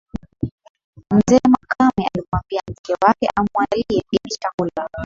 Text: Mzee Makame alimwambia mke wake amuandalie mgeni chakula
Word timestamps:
Mzee 1.13 1.39
Makame 1.49 2.07
alimwambia 2.13 2.61
mke 2.71 2.93
wake 3.05 3.29
amuandalie 3.35 3.85
mgeni 4.07 4.37
chakula 4.39 4.89